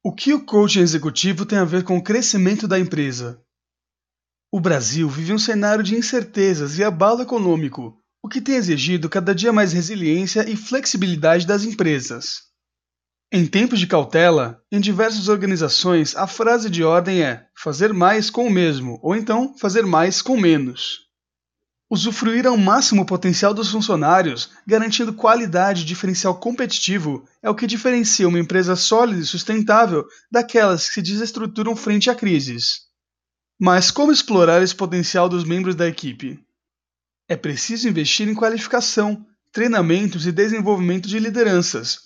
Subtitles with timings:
[0.00, 3.42] O que o coaching executivo tem a ver com o crescimento da empresa?
[4.50, 9.34] O Brasil vive um cenário de incertezas e abalo econômico, o que tem exigido cada
[9.34, 12.42] dia mais resiliência e flexibilidade das empresas.
[13.32, 18.46] Em tempos de cautela, em diversas organizações a frase de ordem é fazer mais com
[18.46, 21.07] o mesmo, ou então fazer mais com menos.
[21.90, 27.66] Usufruir ao máximo o potencial dos funcionários, garantindo qualidade e diferencial competitivo, é o que
[27.66, 32.88] diferencia uma empresa sólida e sustentável daquelas que se desestruturam frente a crises.
[33.58, 36.38] Mas como explorar esse potencial dos membros da equipe?
[37.26, 42.00] É preciso investir em qualificação, treinamentos e desenvolvimento de lideranças.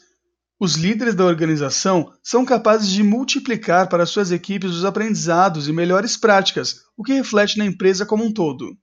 [0.60, 6.16] Os líderes da organização são capazes de multiplicar para suas equipes os aprendizados e melhores
[6.16, 8.76] práticas, o que reflete na empresa como um todo.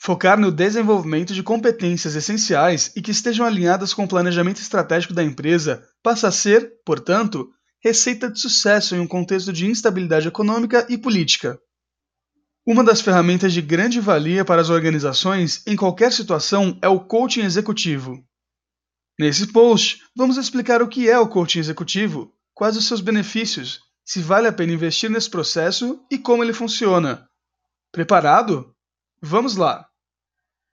[0.00, 5.24] Focar no desenvolvimento de competências essenciais e que estejam alinhadas com o planejamento estratégico da
[5.24, 7.50] empresa passa a ser, portanto,
[7.82, 11.58] receita de sucesso em um contexto de instabilidade econômica e política.
[12.64, 17.40] Uma das ferramentas de grande valia para as organizações em qualquer situação é o coaching
[17.40, 18.22] executivo.
[19.18, 24.20] Nesse post, vamos explicar o que é o coaching executivo, quais os seus benefícios, se
[24.20, 27.28] vale a pena investir nesse processo e como ele funciona.
[27.90, 28.72] Preparado?
[29.20, 29.87] Vamos lá!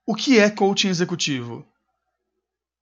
[0.08, 1.66] O que é coaching executivo?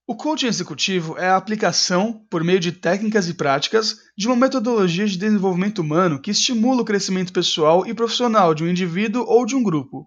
[0.05, 5.07] O coaching executivo é a aplicação, por meio de técnicas e práticas, de uma metodologia
[5.07, 9.55] de desenvolvimento humano que estimula o crescimento pessoal e profissional de um indivíduo ou de
[9.55, 10.05] um grupo.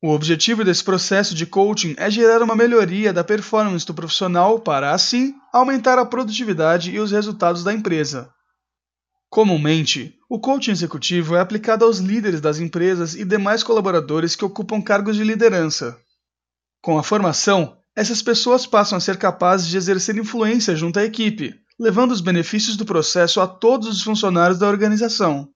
[0.00, 4.92] O objetivo desse processo de coaching é gerar uma melhoria da performance do profissional para,
[4.92, 8.32] assim, aumentar a produtividade e os resultados da empresa.
[9.30, 14.80] Comumente, o coaching executivo é aplicado aos líderes das empresas e demais colaboradores que ocupam
[14.80, 15.98] cargos de liderança.
[16.80, 21.54] Com a formação, essas pessoas passam a ser capazes de exercer influência junto à equipe,
[21.78, 25.48] levando os benefícios do processo a todos os funcionários da organização.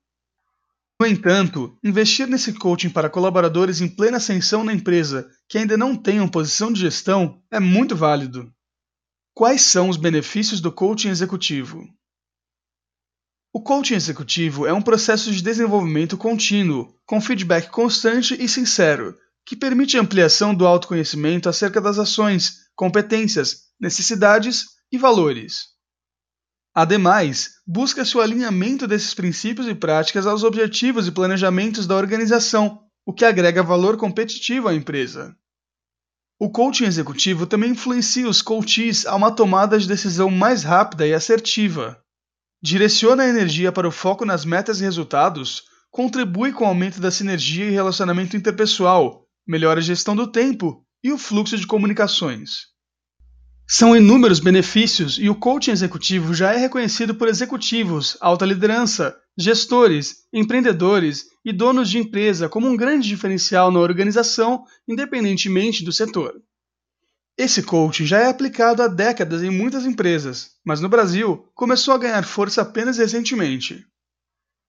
[1.01, 5.95] No entanto, investir nesse coaching para colaboradores em plena ascensão na empresa que ainda não
[5.95, 8.51] tenham posição de gestão é muito válido.
[9.33, 11.87] Quais são os benefícios do coaching executivo?
[13.51, 19.55] O coaching executivo é um processo de desenvolvimento contínuo, com feedback constante e sincero, que
[19.55, 25.69] permite a ampliação do autoconhecimento acerca das ações, competências, necessidades e valores.
[26.75, 33.11] Ademais, busca-se o alinhamento desses princípios e práticas aos objetivos e planejamentos da organização, o
[33.11, 35.35] que agrega valor competitivo à empresa.
[36.39, 41.13] O coaching executivo também influencia os coaches a uma tomada de decisão mais rápida e
[41.15, 41.99] assertiva.
[42.61, 47.09] Direciona a energia para o foco nas metas e resultados, contribui com o aumento da
[47.09, 52.67] sinergia e relacionamento interpessoal, melhora a gestão do tempo e o fluxo de comunicações.
[53.65, 60.25] São inúmeros benefícios e o coaching executivo já é reconhecido por executivos, alta liderança, gestores,
[60.33, 66.33] empreendedores e donos de empresa como um grande diferencial na organização, independentemente do setor.
[67.39, 71.97] Esse coaching já é aplicado há décadas em muitas empresas, mas no Brasil começou a
[71.97, 73.87] ganhar força apenas recentemente.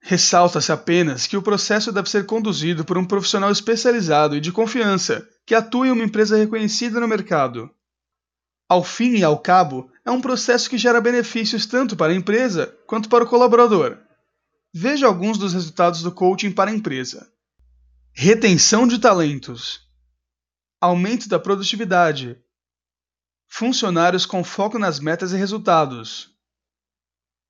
[0.00, 5.28] Ressalta-se apenas que o processo deve ser conduzido por um profissional especializado e de confiança
[5.44, 7.68] que atua em uma empresa reconhecida no mercado.
[8.68, 12.72] Ao fim e ao cabo, é um processo que gera benefícios tanto para a empresa
[12.86, 13.98] quanto para o colaborador.
[14.72, 17.28] Veja alguns dos resultados do coaching para a empresa:
[18.12, 19.80] retenção de talentos,
[20.80, 22.40] aumento da produtividade,
[23.52, 26.34] Funcionários com foco nas metas e resultados.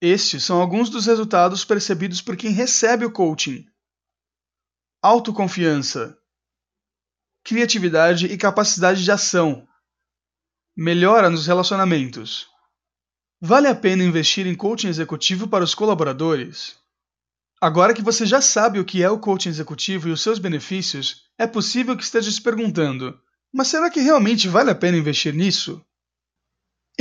[0.00, 3.64] Estes são alguns dos resultados percebidos por quem recebe o coaching.
[5.02, 6.18] Autoconfiança,
[7.44, 9.68] criatividade e capacidade de ação.
[10.74, 12.48] Melhora nos relacionamentos.
[13.40, 16.76] Vale a pena investir em coaching executivo para os colaboradores?
[17.60, 21.26] Agora que você já sabe o que é o coaching executivo e os seus benefícios,
[21.38, 23.20] é possível que esteja se perguntando:
[23.52, 25.84] mas será que realmente vale a pena investir nisso?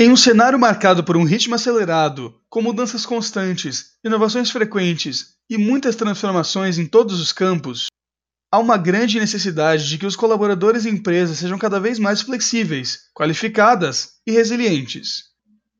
[0.02, 5.94] Em um cenário marcado por um ritmo acelerado, com mudanças constantes, inovações frequentes e muitas
[5.94, 7.88] transformações em todos os campos,
[8.50, 13.10] há uma grande necessidade de que os colaboradores e empresas sejam cada vez mais flexíveis,
[13.13, 15.25] qualificadas e resilientes.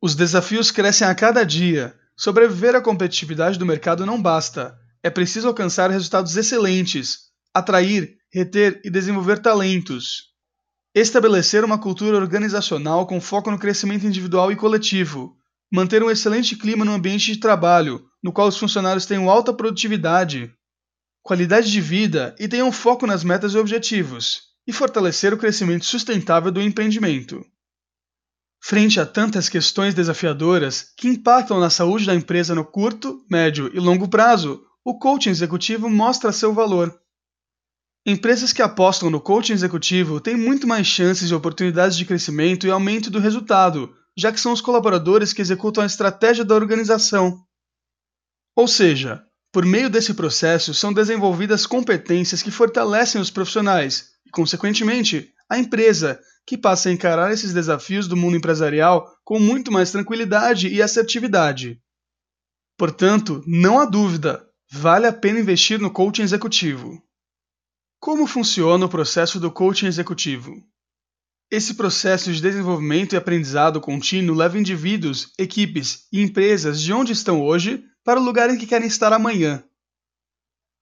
[0.01, 1.95] Os desafios crescem a cada dia.
[2.13, 4.77] Sobreviver à competitividade do mercado não basta.
[5.01, 10.30] É preciso alcançar resultados excelentes, atrair, reter e desenvolver talentos,
[10.94, 15.38] Estabelecer uma cultura organizacional com foco no crescimento individual e coletivo.
[15.71, 20.51] Manter um excelente clima no ambiente de trabalho, no qual os funcionários tenham alta produtividade,
[21.21, 24.50] qualidade de vida e tenham foco nas metas e objetivos.
[24.65, 27.44] E fortalecer o crescimento sustentável do empreendimento.
[28.62, 33.80] Frente a tantas questões desafiadoras que impactam na saúde da empresa no curto, médio e
[33.80, 36.99] longo prazo, o coaching executivo mostra seu valor.
[38.06, 42.72] Empresas que apostam no coaching executivo têm muito mais chances e oportunidades de crescimento e
[42.72, 47.44] aumento do resultado, já que são os colaboradores que executam a estratégia da organização.
[48.56, 55.34] Ou seja, por meio desse processo são desenvolvidas competências que fortalecem os profissionais e, consequentemente,
[55.50, 60.68] a empresa, que passa a encarar esses desafios do mundo empresarial com muito mais tranquilidade
[60.68, 61.80] e assertividade.
[62.78, 67.04] Portanto, não há dúvida, vale a pena investir no coaching executivo.
[68.00, 70.63] Como funciona o processo do coaching executivo?
[71.51, 77.42] Esse processo de desenvolvimento e aprendizado contínuo leva indivíduos, equipes e empresas de onde estão
[77.42, 79.62] hoje para o lugar em que querem estar amanhã.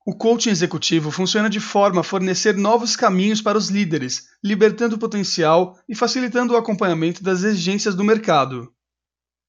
[0.05, 4.99] O coaching executivo funciona de forma a fornecer novos caminhos para os líderes, libertando o
[4.99, 8.71] potencial e facilitando o acompanhamento das exigências do mercado.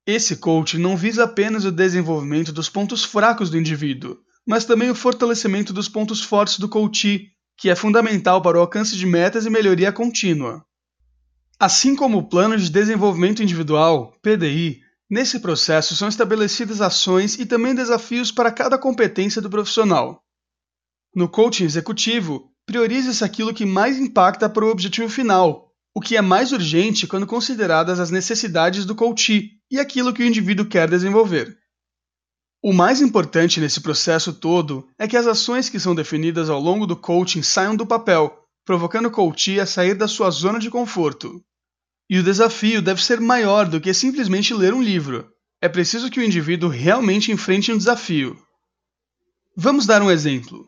[0.07, 4.17] Esse coaching não visa apenas o desenvolvimento dos pontos fracos do indivíduo,
[4.47, 8.97] mas também o fortalecimento dos pontos fortes do coach, que é fundamental para o alcance
[8.97, 10.65] de metas e melhoria contínua.
[11.59, 17.75] Assim como o Plano de Desenvolvimento Individual, PDI, nesse processo são estabelecidas ações e também
[17.75, 20.23] desafios para cada competência do profissional.
[21.13, 26.23] No coaching executivo, prioriza-se aquilo que mais impacta para o objetivo final, o que é
[26.23, 31.58] mais urgente quando consideradas as necessidades do coach e aquilo que o indivíduo quer desenvolver.
[32.61, 36.87] O mais importante nesse processo todo é que as ações que são definidas ao longo
[36.87, 41.41] do coaching saiam do papel, provocando o coach a sair da sua zona de conforto.
[42.11, 45.29] E o desafio deve ser maior do que simplesmente ler um livro.
[45.63, 48.37] É preciso que o indivíduo realmente enfrente um desafio.
[49.57, 50.67] Vamos dar um exemplo.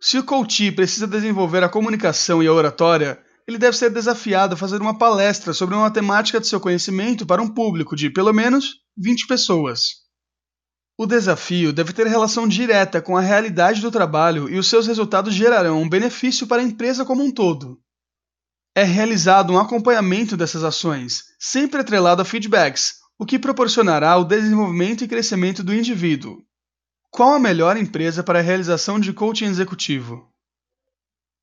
[0.00, 4.56] Se o coach precisa desenvolver a comunicação e a oratória, ele deve ser desafiado a
[4.56, 8.76] fazer uma palestra sobre uma temática de seu conhecimento para um público de pelo menos
[8.96, 10.00] 20 pessoas.
[11.00, 15.32] O desafio deve ter relação direta com a realidade do trabalho e os seus resultados
[15.32, 17.80] gerarão um benefício para a empresa como um todo
[18.74, 25.04] é realizado um acompanhamento dessas ações, sempre atrelado a feedbacks, o que proporcionará o desenvolvimento
[25.04, 26.42] e crescimento do indivíduo.
[27.10, 30.28] Qual a melhor empresa para a realização de coaching executivo?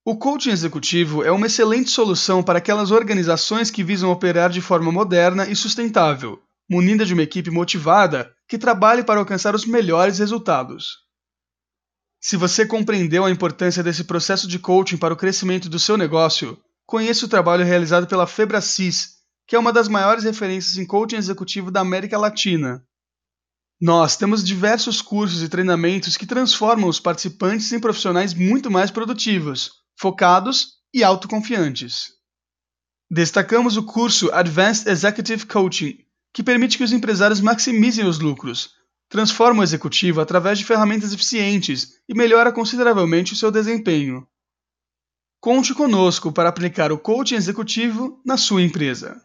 [0.06, 4.92] O coaching executivo é uma excelente solução para aquelas organizações que visam operar de forma
[4.92, 11.06] moderna e sustentável, munida de uma equipe motivada que trabalhe para alcançar os melhores resultados.
[12.20, 16.60] Se você compreendeu a importância desse processo de coaching para o crescimento do seu negócio,
[16.88, 21.70] Conheça o trabalho realizado pela Febracis, que é uma das maiores referências em coaching executivo
[21.70, 22.82] da América Latina.
[23.80, 29.70] Nós temos diversos cursos e treinamentos que transformam os participantes em profissionais muito mais produtivos,
[30.00, 32.14] focados e autoconfiantes.
[33.12, 35.98] Destacamos o curso Advanced Executive Coaching,
[36.38, 38.76] que permite que os empresários maximizem os lucros,
[39.10, 44.24] transforma o executivo através de ferramentas eficientes e melhora consideravelmente o seu desempenho.
[45.42, 49.20] Conte conosco para aplicar o coaching executivo na sua empresa.